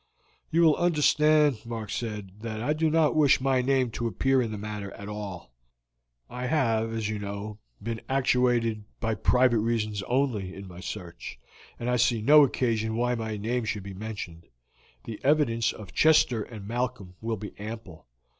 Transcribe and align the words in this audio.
"You 0.49 0.63
will 0.63 0.77
understand," 0.77 1.63
Mark 1.63 1.91
said, 1.91 2.39
"that 2.39 2.59
I 2.59 2.73
do 2.73 2.89
not 2.89 3.15
wish 3.15 3.39
my 3.39 3.61
name 3.61 3.91
to 3.91 4.07
appear 4.07 4.41
in 4.41 4.51
the 4.51 4.57
matter 4.57 4.91
at 4.93 5.07
all. 5.07 5.53
I 6.27 6.47
have, 6.47 6.91
as 6.91 7.07
you 7.07 7.19
know, 7.19 7.59
been 7.83 8.01
actuated 8.09 8.83
by 8.99 9.13
private 9.13 9.59
reasons 9.59 10.01
only 10.07 10.55
in 10.55 10.67
my 10.67 10.79
search, 10.79 11.37
and 11.79 11.87
I 11.87 11.97
see 11.97 12.19
no 12.23 12.43
occasion 12.43 12.95
why 12.95 13.13
my 13.13 13.37
name 13.37 13.63
should 13.63 13.83
be 13.83 13.93
mentioned; 13.93 14.47
the 15.03 15.23
evidence 15.23 15.71
of 15.71 15.93
Chester 15.93 16.41
and 16.41 16.67
Malcolm 16.67 17.13
will 17.21 17.37
be 17.37 17.53
ample. 17.59 18.07